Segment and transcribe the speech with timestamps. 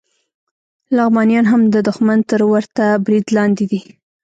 [0.95, 3.81] لغمانیان هم د دښمن تر ورته برید لاندې دي